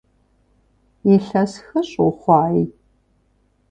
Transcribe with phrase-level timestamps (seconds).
[1.13, 2.65] Илъэс хыщӏ ухъуауи?!